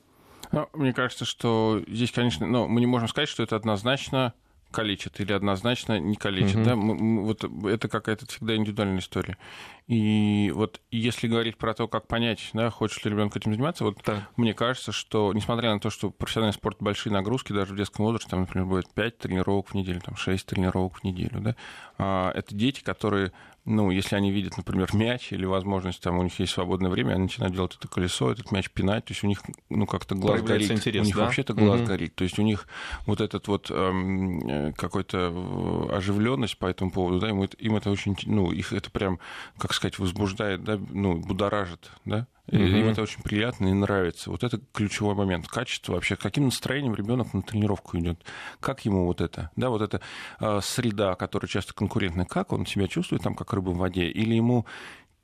[0.53, 4.35] Ну, мне кажется, что здесь, конечно, ну, мы не можем сказать, что это однозначно
[4.73, 6.57] калечит или однозначно не калечит.
[6.57, 6.65] Угу.
[6.65, 6.77] Да?
[6.77, 9.39] Мы, мы, вот это какая-то всегда индивидуальная история.
[9.87, 13.99] И вот если говорить про то, как понять, да, хочет ли ребенок этим заниматься, вот
[14.05, 14.29] да.
[14.37, 18.31] мне кажется, что несмотря на то, что профессиональный спорт большие нагрузки, даже в детском возрасте,
[18.31, 21.57] там, например, будет 5 тренировок в неделю, там, 6 тренировок в неделю, да,
[21.99, 23.33] а, это дети, которые
[23.65, 27.25] ну, если они видят, например, мяч или возможность, там у них есть свободное время, они
[27.25, 30.71] начинают делать это колесо, этот мяч пинать, то есть у них, ну, как-то глаз горит.
[30.71, 31.25] Интерес, у них да?
[31.25, 31.89] вообще-то глаз угу.
[31.89, 32.15] горит.
[32.17, 32.67] То есть у них
[33.07, 37.77] вот этот вот эм, э, какой-то э, оживленность по этому поводу, да, им это, им
[37.77, 39.21] это очень, ну, их это прям,
[39.59, 42.65] как сказать, возбуждает, да, ну, будоражит, да, угу.
[42.65, 44.31] им это очень приятно и нравится.
[44.31, 45.49] Вот это ключевой момент.
[45.49, 46.17] Качество вообще.
[46.17, 48.21] Каким настроением ребенок на тренировку идет?
[48.61, 49.51] Как ему вот это?
[49.57, 50.01] Да, вот эта
[50.41, 54.05] э, среда, которая часто конкурентная, как он себя чувствует там, как рыба в воде?
[54.05, 54.67] Или ему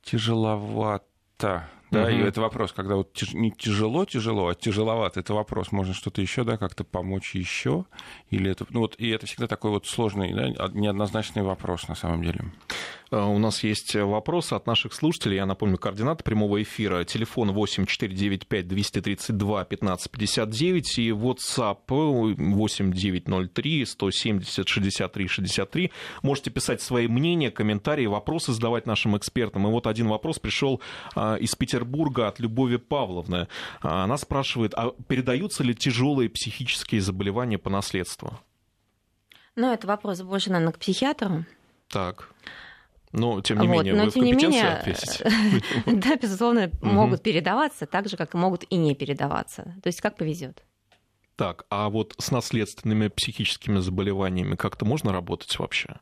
[0.03, 1.69] тяжеловато?
[1.91, 2.09] Да, угу.
[2.09, 6.21] и это вопрос, когда вот тяж, не тяжело, тяжело, а тяжеловато, это вопрос, можно что-то
[6.21, 7.85] еще, да, как-то помочь еще,
[8.29, 12.21] или это, ну вот, и это всегда такой вот сложный, да, неоднозначный вопрос на самом
[12.21, 12.51] деле.
[13.11, 15.37] Э, у нас есть вопросы от наших слушателей.
[15.37, 17.03] Я напомню, координаты прямого эфира.
[17.03, 25.91] Телефон 8495 232 1559 и WhatsApp 8903 170 63 63.
[26.21, 29.67] Можете писать свои мнения, комментарии, вопросы задавать нашим экспертам.
[29.67, 30.81] И вот один вопрос пришел
[31.15, 33.47] э, из Петербурга от Любови Павловны.
[33.81, 38.39] Она спрашивает, а передаются ли тяжелые психические заболевания по наследству?
[39.55, 41.45] Ну, это вопрос больше, наверное, к психиатру.
[41.89, 42.29] Так.
[43.11, 43.77] Но, тем не вот.
[43.77, 45.31] менее, Но, вы тем в не менее, ответите.
[45.85, 49.75] Да, безусловно, могут передаваться, так же, как и могут и не передаваться.
[49.81, 50.63] То есть как повезет.
[51.35, 55.95] Так, а вот с наследственными психическими заболеваниями как-то можно работать вообще?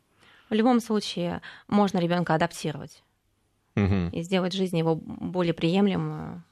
[0.50, 3.04] В любом случае, можно ребенка адаптировать
[3.76, 4.10] угу.
[4.12, 6.44] и сделать жизнь его более приемлемую,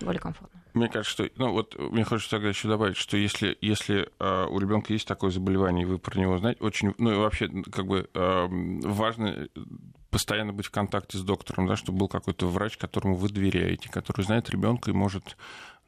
[0.00, 0.64] более комфортную.
[0.74, 4.58] Мне кажется, что, ну вот мне хочется тогда еще добавить, что если, если э, у
[4.58, 8.08] ребенка есть такое заболевание, и вы про него знаете, очень, ну и вообще как бы
[8.12, 9.48] э, важно
[10.10, 14.22] постоянно быть в контакте с доктором, да, чтобы был какой-то врач, которому вы доверяете, который
[14.22, 15.36] знает ребенка и может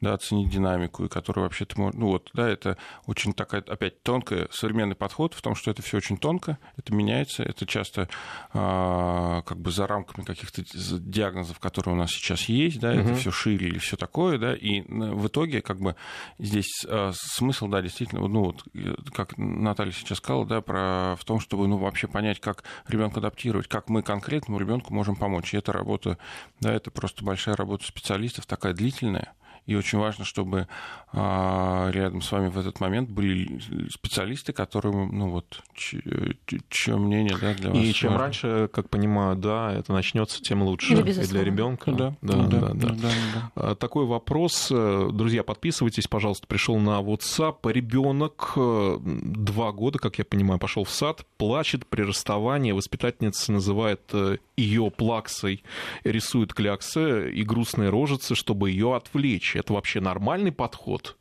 [0.01, 1.97] да, оценить динамику, и который вообще-то может...
[1.97, 5.99] Ну вот, да, это очень такая, опять, тонкая, современный подход в том, что это все
[5.99, 8.09] очень тонко, это меняется, это часто
[8.53, 10.63] а, как бы за рамками каких-то
[11.01, 13.01] диагнозов, которые у нас сейчас есть, да, угу.
[13.01, 15.97] это все шире или все такое, да, и в итоге как бы
[16.39, 18.65] здесь а, смысл, да, действительно, ну вот,
[19.13, 23.69] как Наталья сейчас сказала, да, про, в том, чтобы, ну, вообще понять, как ребенка адаптировать,
[23.69, 25.55] как мы конкретному ребенку можем помочь.
[25.55, 26.19] И эта работа,
[26.61, 29.35] да, это просто большая работа специалистов, такая длительная,
[29.67, 30.67] и очень важно, чтобы
[31.13, 37.55] а, рядом с вами в этот момент были специалисты, которые, ну вот, чье мнение да,
[37.55, 37.79] для вас.
[37.79, 38.25] И чем важно.
[38.25, 41.93] раньше, как понимаю, да, это начнется, тем лучше Или и для ребенка.
[41.93, 42.59] Да, да, да.
[42.59, 42.89] да, да.
[42.95, 43.11] да,
[43.55, 43.75] да.
[43.75, 47.57] Такой вопрос, друзья, подписывайтесь, пожалуйста, пришел на WhatsApp.
[47.71, 54.39] Ребенок два года, как я понимаю, пошел в сад, плачет при расставании, воспитательница называет э,
[54.57, 55.65] ее плаксой,
[56.05, 59.57] рисует кляксы и грустные рожицы, чтобы ее отвлечь.
[59.61, 61.19] Это вообще нормальный подход?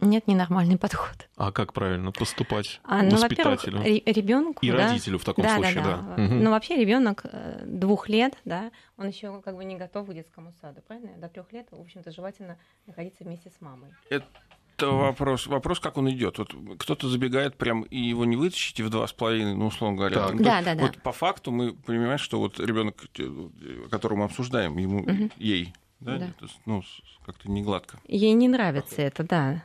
[0.00, 1.28] Нет, ненормальный подход.
[1.36, 3.82] А как правильно поступать а, ну, воспитателю?
[3.82, 4.88] ребенку и да?
[4.88, 5.96] родителю в таком да, случае, да.
[6.16, 6.24] да.
[6.24, 6.34] Угу.
[6.34, 10.52] Ну вообще ребенок э, двух лет, да, он еще как бы не готов к детскому
[10.60, 11.12] саду, правильно?
[11.18, 13.90] До трех лет, в общем-то, желательно находиться вместе с мамой.
[14.08, 14.26] Это
[14.76, 16.36] это вопрос, вопрос, как он идет.
[16.36, 20.16] Вот кто-то забегает прям и его не вытащите в два с половиной, ну, условно говоря.
[20.16, 20.42] Так.
[20.42, 20.82] Да, да, да.
[20.82, 23.06] Вот по факту мы понимаем, что вот ребенок,
[23.90, 25.30] которого мы обсуждаем, ему, угу.
[25.38, 26.26] ей, да, да.
[26.26, 26.82] Это, ну,
[27.24, 27.98] как-то не гладко.
[28.06, 29.62] Ей не нравится это, да.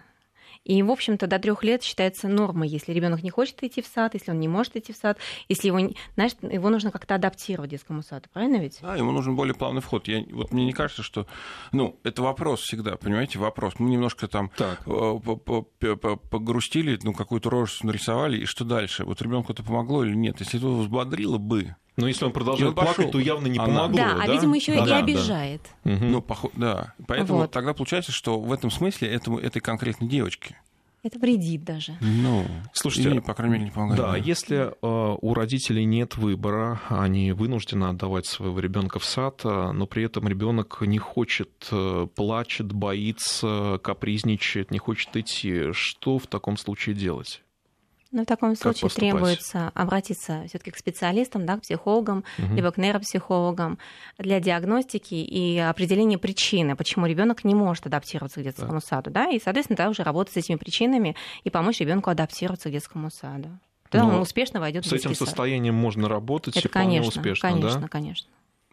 [0.64, 4.14] И, в общем-то, до трех лет считается нормой, если ребенок не хочет идти в сад,
[4.14, 5.18] если он не может идти в сад,
[5.50, 5.80] если его,
[6.14, 8.78] знаешь, его нужно как-то адаптировать детскому саду, правильно ведь?
[8.82, 10.08] Да, ему нужен более плавный вход.
[10.08, 11.26] Я, вот мне не кажется, что,
[11.72, 13.80] ну, это вопрос всегда, понимаете, вопрос.
[13.80, 14.84] Мы немножко там так.
[14.84, 19.04] погрустили, ну, какую-то рожу нарисовали, и что дальше?
[19.04, 20.42] Вот ребенку это помогло или нет?
[20.42, 23.12] Если это взбодрило бы, но если он продолжает плакать, пошел.
[23.12, 23.68] то явно не Она...
[23.68, 23.98] помогло.
[23.98, 25.62] Да, а, да, а видимо, еще да, и да, обижает.
[25.84, 25.92] Да.
[25.92, 26.46] Ну, пох...
[26.54, 26.94] да.
[27.08, 27.52] Поэтому вот.
[27.52, 30.58] тогда получается, что в этом смысле этому, этой конкретной девочке
[31.04, 31.98] это вредит даже.
[32.00, 34.00] Ну, слушайте, или, по крайней мере, не помогает.
[34.00, 39.72] Да, если э, у родителей нет выбора, они вынуждены отдавать своего ребенка в сад, э,
[39.72, 46.28] но при этом ребенок не хочет, э, плачет, боится, капризничает, не хочет идти, что в
[46.28, 47.42] таком случае делать?
[48.12, 52.54] Но в таком случае требуется обратиться все-таки к специалистам, да, к психологам, угу.
[52.54, 53.80] либо к нейропсихологам
[54.18, 58.82] для диагностики и определения причины, почему ребенок не может адаптироваться к детскому да.
[58.82, 63.10] саду, да, и, соответственно, также работать с этими причинами и помочь ребенку адаптироваться к детскому
[63.10, 63.50] саду.
[63.90, 65.28] Тогда он успешно войдет в С этим сад.
[65.28, 67.88] состоянием можно работать Это, и вполне конечно, успешно, конечно, да?
[67.90, 68.30] конечно.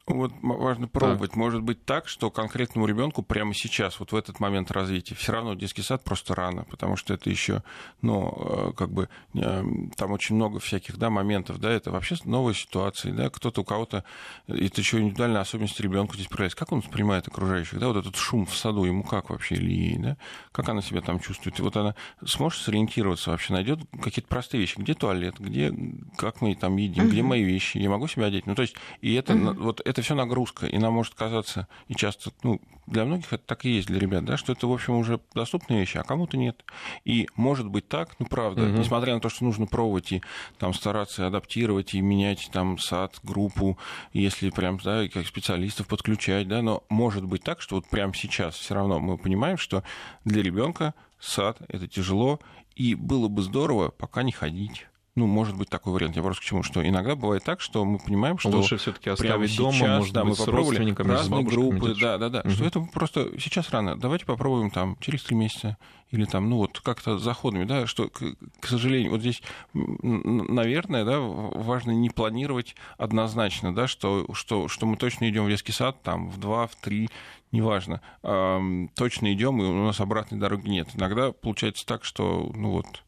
[0.09, 1.31] Вот важно пробовать.
[1.31, 1.37] Так.
[1.37, 5.55] Может быть так, что конкретному ребенку прямо сейчас, вот в этот момент развития, все равно
[5.55, 7.63] детский сад просто рано, потому что это еще,
[8.01, 9.65] ну, э, как бы э,
[9.97, 14.05] там очень много всяких, да, моментов, да, это вообще новые ситуации, да, кто-то у кого-то,
[14.47, 16.57] это еще индивидуальная особенность ребенка здесь проявляется.
[16.57, 19.99] Как он воспринимает окружающих, да, вот этот шум в саду, ему как вообще или ей,
[19.99, 20.17] да,
[20.53, 21.95] как она себя там чувствует, и вот она
[22.25, 25.73] сможет сориентироваться вообще, найдет какие-то простые вещи, где туалет, где,
[26.17, 29.15] как мы там едим, где мои вещи, я могу себя одеть, ну, то есть, и
[29.15, 33.33] это, вот это это все нагрузка, и нам может казаться, и часто, ну, для многих
[33.33, 36.05] это так и есть для ребят, да, что это, в общем, уже доступные вещи, а
[36.05, 36.65] кому-то нет.
[37.05, 38.79] И может быть так, ну, правда, угу.
[38.79, 40.23] несмотря на то, что нужно пробовать и
[40.59, 43.77] там стараться адаптировать и менять там сад, группу,
[44.13, 48.55] если прям, да, как специалистов подключать, да, но может быть так, что вот прямо сейчас
[48.55, 49.83] все равно мы понимаем, что
[50.25, 52.39] для ребенка сад это тяжело,
[52.77, 54.87] и было бы здорово пока не ходить
[55.19, 56.17] ну, может быть такой вариант.
[56.17, 59.57] Я просто к чему, что иногда бывает так, что мы понимаем, что лучше все-таки оставить
[59.57, 62.51] дома, сейчас, может да, быть, мы попробовали разные группы, да, да, да, угу.
[62.51, 63.99] что это просто сейчас рано.
[63.99, 65.77] Давайте попробуем там через три месяца
[66.11, 68.23] или там, ну вот как-то заходами, да, что, к,
[68.61, 69.43] к сожалению, вот здесь,
[69.75, 75.73] наверное, да, важно не планировать однозначно, да, что, что, что мы точно идем в детский
[75.73, 77.09] сад там в два, в три,
[77.53, 80.89] неважно, э, точно идем, и у нас обратной дороги нет.
[80.95, 83.03] Иногда получается так, что, ну вот,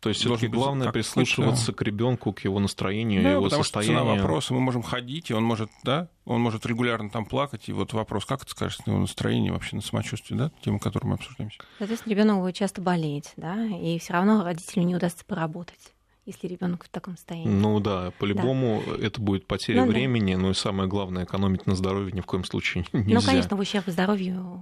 [0.00, 3.96] то есть все-таки главное прислушиваться к ребенку, к его настроению, да, его потому состоянию.
[3.96, 7.68] Что цена вопроса, мы можем ходить, и он может, да, он может регулярно там плакать,
[7.68, 11.10] и вот вопрос, как это скажется на его настроение, вообще на самочувствие, да, тему, которую
[11.10, 11.50] мы обсуждаем.
[11.78, 15.92] Соответственно, ребенок будет часто болеть, да, и все равно родителю не удастся поработать
[16.26, 17.48] если ребенок в таком состоянии.
[17.48, 19.06] Ну да, по-любому да.
[19.06, 20.40] это будет потеря ну, времени, да.
[20.40, 23.14] ну и самое главное, экономить на здоровье ни в коем случае нельзя.
[23.14, 24.60] Ну, конечно, в ущерб здоровью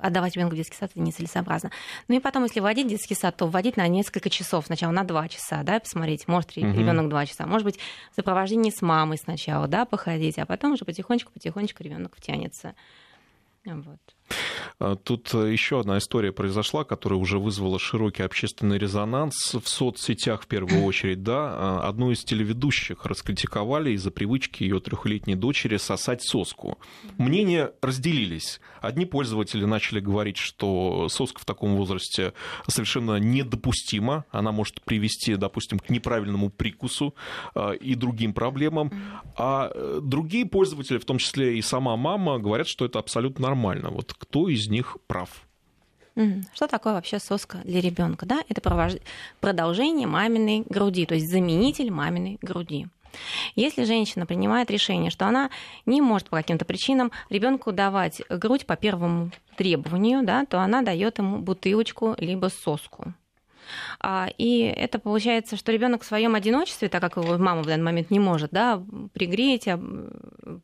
[0.00, 1.70] отдавать ребенка в детский сад это нецелесообразно.
[2.08, 4.66] Ну и потом, если вводить детский сад, то вводить на несколько часов.
[4.66, 6.66] Сначала на два часа, да, посмотреть, может угу.
[6.66, 7.46] ребенок два часа.
[7.46, 7.78] Может быть,
[8.12, 12.74] в сопровождении с мамой сначала, да, походить, а потом уже потихонечку-потихонечку ребенок втянется.
[13.64, 14.00] Вот.
[14.78, 20.42] А, тут э, еще одна история произошла, которая уже вызвала широкий общественный резонанс в соцсетях
[20.42, 21.22] в первую очередь.
[21.22, 21.52] Да?
[21.54, 26.78] А, одну из телеведущих раскритиковали из-за привычки ее трехлетней дочери сосать соску.
[27.18, 28.60] Мнения разделились.
[28.80, 32.32] Одни пользователи начали говорить, что соска в таком возрасте
[32.66, 34.24] совершенно недопустима.
[34.30, 37.14] Она может привести, допустим, к неправильному прикусу
[37.54, 38.92] а, и другим проблемам.
[39.36, 43.90] А э, другие пользователи, в том числе и сама мама, говорят, что это абсолютно нормально.
[43.90, 45.46] Вот кто из них прав?
[46.54, 48.24] Что такое вообще соска для ребенка?
[48.24, 48.42] Да?
[48.48, 48.62] Это
[49.40, 52.88] продолжение маминой груди, то есть заменитель маминой груди.
[53.54, 55.50] Если женщина принимает решение, что она
[55.86, 61.18] не может по каким-то причинам ребенку давать грудь по первому требованию, да, то она дает
[61.18, 63.14] ему бутылочку либо соску.
[64.00, 67.84] А, и это получается, что ребенок в своем одиночестве, так как его мама в данный
[67.84, 69.68] момент не может, да, пригреть,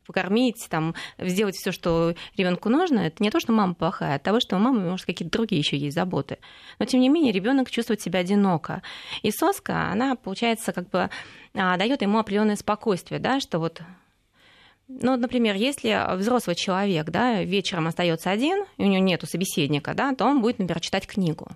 [0.05, 4.39] покормить, там, сделать все, что ребенку нужно, это не то, что мама плохая, а того,
[4.39, 6.37] что у мамы, может, какие-то другие еще есть заботы.
[6.79, 8.81] Но, тем не менее, ребенок чувствует себя одиноко.
[9.21, 11.09] И соска, она, получается, как бы
[11.53, 13.81] а, дает ему определенное спокойствие, да, что вот
[14.87, 20.13] ну, например, если взрослый человек да, вечером остается один, и у него нет собеседника, да,
[20.13, 21.47] то он будет, например, читать книгу.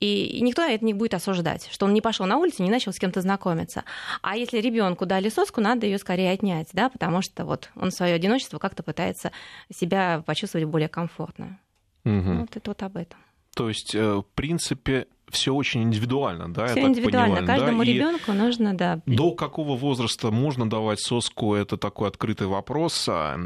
[0.00, 2.98] И никто это не будет осуждать, что он не пошел на улицу, не начал с
[2.98, 3.84] кем-то знакомиться.
[4.22, 8.14] А если ребенку дали соску, надо ее скорее отнять, да, потому что вот он свое
[8.14, 9.32] одиночество как-то пытается
[9.72, 11.58] себя почувствовать более комфортно.
[12.04, 12.32] Угу.
[12.40, 13.18] Вот это вот об этом.
[13.54, 16.68] То есть, э, в принципе, все очень индивидуально, да?
[16.68, 17.38] Все индивидуально.
[17.38, 17.90] Понимаю, Каждому да?
[17.90, 19.00] ребенку нужно, да.
[19.04, 21.54] До какого возраста можно давать соску?
[21.54, 23.36] Это такой открытый вопрос, а,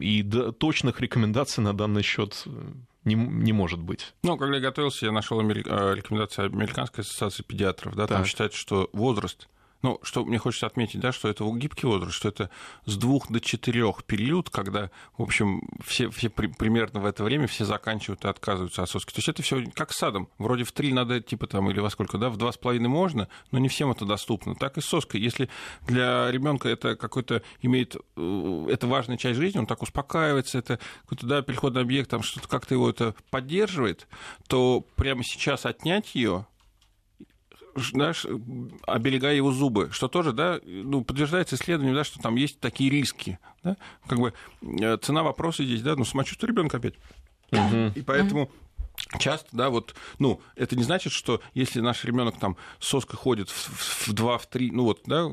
[0.00, 0.22] и
[0.58, 2.44] точных рекомендаций на данный счет
[3.04, 4.14] не, не может быть.
[4.22, 5.66] Ну, когда я готовился, я нашел америк...
[5.68, 7.94] Э, рекомендации Американской ассоциации педиатров.
[7.94, 8.18] Да, так.
[8.18, 9.48] там считается, что возраст
[9.82, 12.50] ну, что мне хочется отметить, да, что это гибкий возраст, что это
[12.86, 17.46] с двух до четырех период, когда, в общем, все, все при, примерно в это время
[17.46, 19.12] все заканчивают и отказываются от соски.
[19.12, 20.28] То есть это все как с садом.
[20.38, 23.28] Вроде в три надо, типа там, или во сколько, да, в два с половиной можно,
[23.50, 24.54] но не всем это доступно.
[24.54, 25.20] Так и с соской.
[25.20, 25.48] Если
[25.86, 31.26] для ребенка это какой-то имеет, э, это важная часть жизни, он так успокаивается, это какой-то,
[31.26, 34.06] да, переходный объект, там что-то как-то его это поддерживает,
[34.46, 36.46] то прямо сейчас отнять ее
[37.76, 38.26] знаешь,
[38.86, 43.38] оберегая его зубы, что тоже, да, ну, подтверждается исследованием, да, что там есть такие риски,
[43.62, 46.94] да, как бы э, цена вопроса здесь, да, ну, самочувствие ребенка опять.
[47.94, 48.50] И поэтому
[49.18, 54.08] часто, да, вот, ну, это не значит, что если наш ребенок там соска ходит в,
[54.08, 55.24] в 2, в 3, ну вот, да,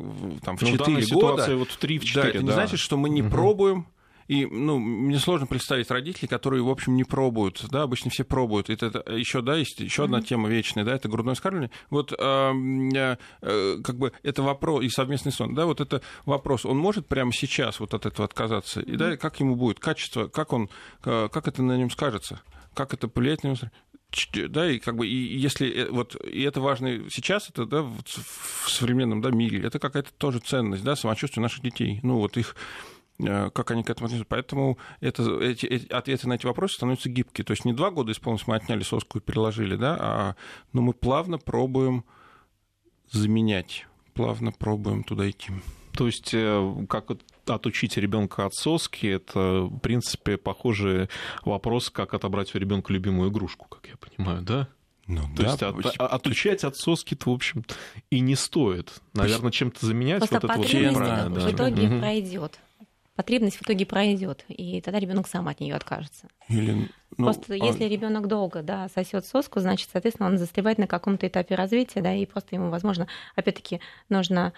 [0.43, 2.45] там в 4 ну, года, вот в 3, в 4, да, это да.
[2.45, 3.31] не значит, что мы не угу.
[3.31, 3.87] пробуем
[4.29, 8.69] и, ну, мне сложно представить родителей, которые, в общем, не пробуют, да, обычно все пробуют.
[8.69, 11.71] Это, это еще, да, есть еще одна тема вечная, да, это грудное вскармливание.
[11.89, 16.77] Вот э, э, как бы это вопрос, и совместный сон, да, вот это вопрос, он
[16.77, 19.79] может прямо сейчас вот от этого отказаться, и да, как ему будет?
[19.79, 20.69] Качество, как он,
[21.01, 22.39] как это на нем скажется,
[22.75, 23.57] как это повлияет на него?
[24.49, 28.69] Да, и как бы, и если э, вот, и это важно сейчас, это, да, в
[28.69, 32.55] современном, да, мире, это какая-то тоже ценность, да, самочувствие наших детей, ну, вот их
[33.19, 34.25] как они к этому относятся.
[34.29, 37.45] Поэтому это, эти, эти ответы на эти вопросы становятся гибкие.
[37.45, 40.35] То есть не два года исполнилось, мы отняли соску и переложили, да, а
[40.73, 42.05] ну, мы плавно пробуем
[43.11, 45.51] заменять, плавно пробуем туда идти.
[45.93, 47.11] То есть э, как
[47.45, 51.09] отучить ребенка от соски, это, в принципе, похожий
[51.43, 54.67] вопрос, как отобрать у ребенка любимую игрушку, как я понимаю, да?
[55.07, 57.65] Ну, То да, есть от, отучать от соски-то, в общем,
[58.11, 58.93] и не стоит.
[59.13, 61.33] Наверное, чем-то заменять Просто вот это вот.
[61.33, 61.47] Да.
[61.47, 61.99] В итоге угу.
[61.99, 62.59] пройдет
[63.19, 66.29] потребность в итоге пройдет, и тогда ребенок сам от нее откажется.
[66.47, 67.57] Или, ну, просто а...
[67.57, 72.15] если ребенок долго да, сосет соску, значит, соответственно, он застревает на каком-то этапе развития, да,
[72.15, 74.53] и просто ему, возможно, опять-таки нужно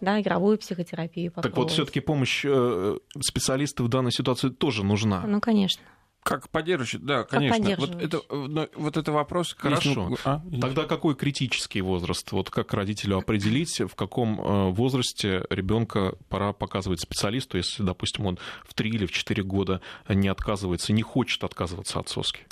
[0.00, 1.54] да, игровую психотерапию попробовать.
[1.54, 5.24] Так вот, все-таки помощь э, специалистов в данной ситуации тоже нужна.
[5.26, 5.82] Ну, конечно.
[6.22, 7.70] Как поддерживающий, да, конечно.
[7.70, 9.56] Как вот, это, но, вот это вопрос.
[9.58, 10.10] Хорошо.
[10.10, 10.40] Ну, а?
[10.60, 12.30] Тогда какой критический возраст?
[12.30, 18.38] Вот как родителю определить, в каком э, возрасте ребенка пора показывать специалисту, если, допустим, он
[18.64, 22.46] в 3 или в 4 года не отказывается, не хочет отказываться от соски?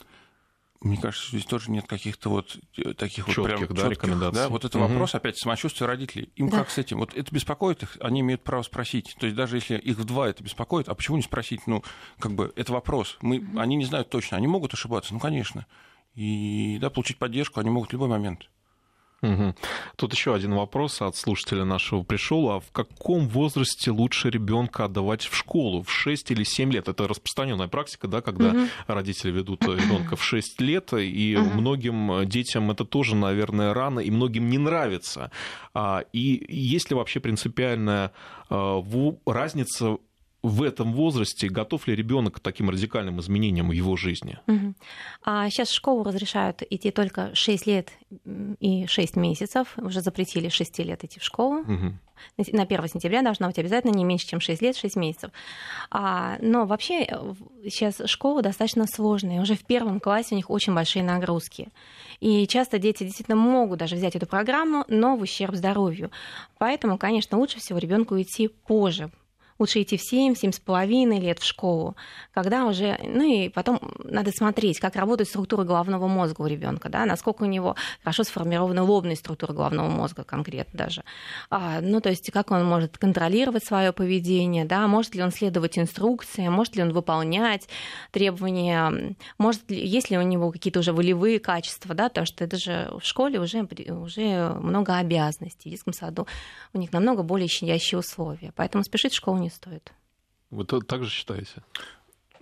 [0.80, 4.34] Мне кажется, здесь тоже нет каких-то вот э, таких чётких, вот прям да, рекомендаций.
[4.34, 4.88] Да, вот это угу.
[4.88, 6.32] вопрос опять самочувствия родителей.
[6.36, 6.58] Им да.
[6.58, 6.98] как с этим?
[6.98, 9.14] Вот это беспокоит их, они имеют право спросить.
[9.20, 11.66] То есть даже если их в два это беспокоит, а почему не спросить?
[11.66, 11.84] Ну,
[12.18, 13.18] как бы это вопрос.
[13.20, 13.60] Мы, угу.
[13.60, 15.66] Они не знают точно, они могут ошибаться, ну, конечно.
[16.14, 18.48] И да, получить поддержку они могут в любой момент.
[19.22, 19.54] Угу.
[19.96, 22.50] Тут еще один вопрос от слушателя нашего пришел.
[22.50, 25.82] А в каком возрасте лучше ребенка отдавать в школу?
[25.82, 26.88] В 6 или 7 лет?
[26.88, 28.60] Это распространенная практика, да, когда угу.
[28.86, 31.60] родители ведут ребенка в 6 лет, и угу.
[31.60, 35.30] многим детям это тоже, наверное, рано, и многим не нравится.
[35.74, 38.12] А, и есть ли вообще принципиальная
[38.48, 38.82] а,
[39.26, 39.98] разница
[40.42, 44.38] в этом возрасте готов ли ребенок к таким радикальным изменениям в его жизни?
[44.46, 44.74] Угу.
[45.24, 47.90] А сейчас в школу разрешают идти только 6 лет
[48.60, 49.74] и 6 месяцев.
[49.76, 51.60] Уже запретили 6 лет идти в школу.
[51.60, 51.94] Угу.
[52.52, 55.30] На 1 сентября должна быть обязательно не меньше, чем 6 лет, 6 месяцев.
[55.90, 57.06] А, но вообще
[57.64, 59.40] сейчас школа достаточно сложная.
[59.40, 61.68] Уже в первом классе у них очень большие нагрузки.
[62.20, 66.10] И часто дети действительно могут даже взять эту программу, но в ущерб здоровью.
[66.58, 69.10] Поэтому, конечно, лучше всего ребенку идти позже,
[69.60, 71.96] лучше идти в 7, 7,5 лет в школу,
[72.32, 77.04] когда уже, ну и потом надо смотреть, как работает структура головного мозга у ребенка, да,
[77.04, 81.04] насколько у него хорошо сформирована лобная структура головного мозга конкретно даже.
[81.50, 85.78] А, ну, то есть как он может контролировать свое поведение, да, может ли он следовать
[85.78, 87.68] инструкциям, может ли он выполнять
[88.10, 92.56] требования, может ли, есть ли у него какие-то уже волевые качества, да, потому что это
[92.56, 96.26] же в школе уже, уже много обязанностей, в детском саду
[96.72, 99.92] у них намного более щадящие условия, поэтому спешить в школу не стоит.
[100.50, 101.62] Вы так же считаете?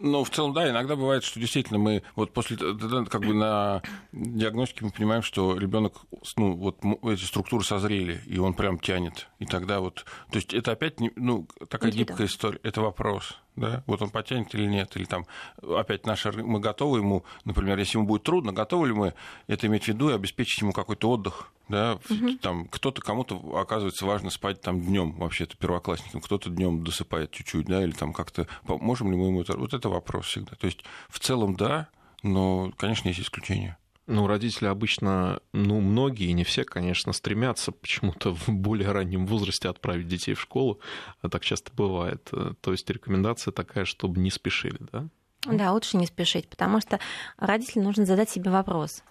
[0.01, 3.83] Ну, в целом, да, иногда бывает, что действительно мы вот после как бы на
[4.13, 5.95] диагностике мы понимаем, что ребенок,
[6.37, 9.27] ну, вот эти структуры созрели, и он прям тянет.
[9.41, 14.01] И тогда вот, то есть это опять, ну, такая гибкая история, это вопрос да, вот
[14.03, 15.27] он потянет или нет, или там
[15.63, 19.15] опять наши, мы готовы ему, например, если ему будет трудно, готовы ли мы
[19.47, 22.39] это иметь в виду и обеспечить ему какой-то отдых, да, угу.
[22.41, 27.66] там кто-то кому-то оказывается важно спать там днем вообще это первоклассникам, кто-то днем досыпает чуть-чуть,
[27.66, 30.85] да, или там как-то можем ли мы ему это, вот это вопрос всегда, то есть
[31.09, 31.89] в целом да,
[32.23, 33.79] но, конечно, есть исключения.
[34.07, 40.09] Ну, родители обычно, ну, многие, не все, конечно, стремятся почему-то в более раннем возрасте отправить
[40.09, 40.81] детей в школу.
[41.21, 42.31] А так часто бывает.
[42.62, 45.09] То есть рекомендация такая, чтобы не спешили, да?
[45.45, 46.99] Да, лучше не спешить, потому что
[47.37, 49.03] родителям нужно задать себе вопрос.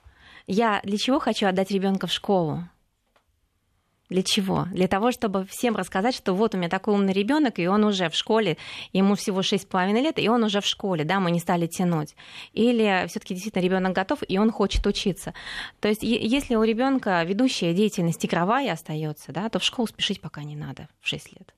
[0.47, 2.63] Я для чего хочу отдать ребенка в школу?
[4.09, 4.65] Для чего?
[4.71, 8.09] Для того, чтобы всем рассказать, что вот у меня такой умный ребенок, и он уже
[8.09, 8.55] в школе,
[8.93, 12.15] ему всего 6,5 лет, и он уже в школе, да, мы не стали тянуть.
[12.53, 15.33] Или все-таки действительно ребенок готов, и он хочет учиться.
[15.81, 20.43] То есть, если у ребенка ведущая деятельность игровая остается, да, то в школу спешить пока
[20.43, 21.56] не надо в 6 лет.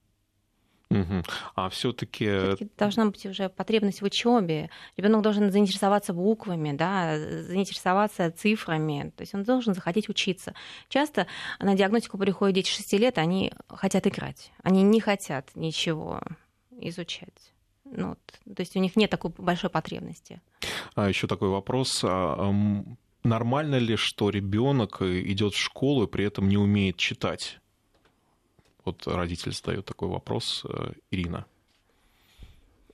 [0.91, 1.23] Угу.
[1.55, 4.71] А все-таки должна быть уже потребность в учебе.
[4.97, 9.13] Ребенок должен заинтересоваться буквами, да, заинтересоваться цифрами.
[9.15, 10.55] То есть он должен захотеть учиться.
[10.87, 11.27] Часто
[11.59, 14.51] на диагностику приходят дети 6 лет, они хотят играть.
[14.63, 16.21] Они не хотят ничего
[16.71, 17.53] изучать.
[17.85, 18.15] Ну,
[18.45, 20.41] то есть у них нет такой большой потребности.
[20.95, 22.01] А еще такой вопрос.
[22.03, 22.51] А,
[23.23, 27.59] нормально ли, что ребенок идет в школу и при этом не умеет читать?
[28.89, 31.45] Вот родитель задает такой вопрос, э, Ирина.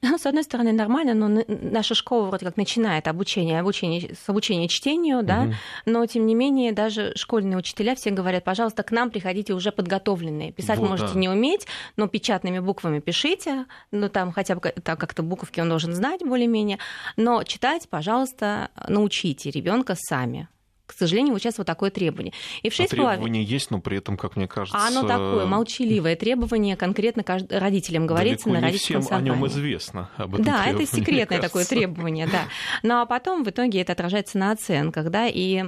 [0.01, 5.23] С одной стороны, нормально, но наша школа вроде как начинает обучение, обучение с обучения чтению,
[5.23, 5.53] да, угу.
[5.85, 10.51] но тем не менее даже школьные учителя все говорят, пожалуйста, к нам приходите уже подготовленные.
[10.51, 11.19] Писать вот, можете да.
[11.19, 11.65] не уметь,
[11.95, 16.77] но печатными буквами пишите, ну там хотя бы так как-то буковки он должен знать более-менее,
[17.15, 20.49] но читать, пожалуйста, научите ребенка сами
[20.85, 22.33] к сожалению, вот сейчас вот такое требование.
[22.61, 24.77] И в 6 а требование есть, но при этом, как мне кажется...
[24.77, 29.31] А оно такое, молчаливое требование, конкретно родителям говорится на родительском всем собрании.
[29.31, 30.09] о нем известно.
[30.17, 32.45] Об этом да, это секретное такое требование, да.
[32.83, 35.63] Ну а потом в итоге это отражается на оценках, да, и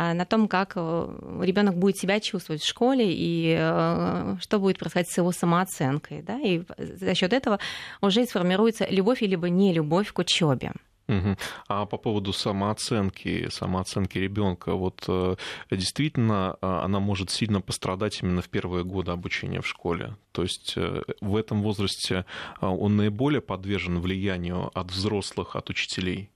[0.00, 4.78] а, на том, как э, ребенок будет себя чувствовать в школе и э, что будет
[4.78, 6.22] происходить с его самооценкой.
[6.22, 6.38] Да?
[6.38, 7.58] И за счет этого
[8.00, 10.72] уже сформируется любовь или не любовь к учебе.
[11.08, 11.36] Угу.
[11.68, 15.36] А по поводу самооценки, самооценки ребенка, вот э,
[15.70, 20.16] действительно э, она может сильно пострадать именно в первые годы обучения в школе.
[20.32, 22.26] То есть э, в этом возрасте
[22.60, 26.30] он наиболее подвержен влиянию от взрослых, от учителей.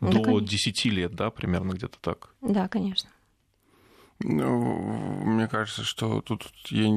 [0.00, 0.48] Да, До конечно.
[0.48, 2.34] 10 лет, да, примерно где-то так.
[2.40, 3.10] Да, конечно.
[4.20, 6.88] Ну, мне кажется, что тут я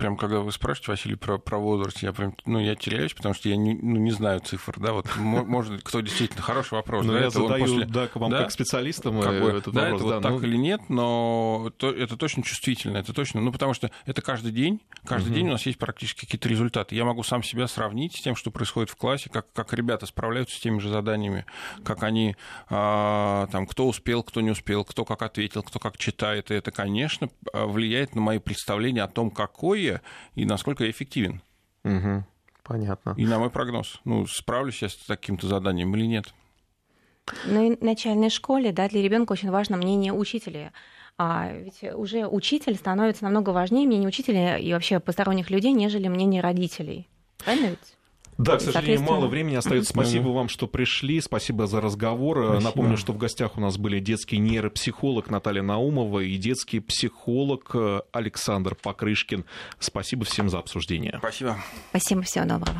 [0.00, 3.50] прям когда вы спрашиваете, Василий, про, про возраст, я прям, ну, я теряюсь, потому что
[3.50, 7.04] я не, ну, не знаю цифр, да, вот, может, кто действительно, хороший вопрос.
[7.04, 7.84] Но да, я это задаю, после...
[7.84, 10.00] да, к вам да, как специалистам как бы, этот да, вопрос.
[10.00, 10.38] Это да, вот ну...
[10.38, 14.52] так или нет, но то, это точно чувствительно, это точно, ну, потому что это каждый
[14.52, 15.34] день, каждый угу.
[15.34, 16.94] день у нас есть практически какие-то результаты.
[16.94, 20.56] Я могу сам себя сравнить с тем, что происходит в классе, как, как ребята справляются
[20.56, 21.44] с теми же заданиями,
[21.84, 22.36] как они,
[22.70, 26.70] а, там, кто успел, кто не успел, кто как ответил, кто как читает, и это,
[26.70, 29.30] конечно, влияет на мои представления о том,
[29.90, 30.02] какое
[30.34, 31.40] и насколько я эффективен.
[31.84, 32.24] Угу.
[32.62, 33.14] Понятно.
[33.16, 34.00] И на мой прогноз.
[34.04, 36.26] Ну, справлюсь я с таким-то заданием или нет.
[37.46, 40.72] На начальной школе да, для ребенка очень важно мнение учителя.
[41.18, 46.40] А ведь уже учитель становится намного важнее мнение учителя и вообще посторонних людей, нежели мнение
[46.40, 47.08] родителей.
[47.38, 47.96] Правильно ведь?
[48.44, 49.92] Да, к сожалению, мало времени остается.
[49.92, 51.20] Спасибо вам, что пришли.
[51.20, 52.44] Спасибо за разговор.
[52.44, 52.64] Спасибо.
[52.64, 57.74] Напомню, что в гостях у нас были детский нейропсихолог Наталья Наумова и детский психолог
[58.12, 59.44] Александр Покрышкин.
[59.78, 61.16] Спасибо всем за обсуждение.
[61.18, 61.58] Спасибо.
[61.90, 62.76] Спасибо, всего доброго.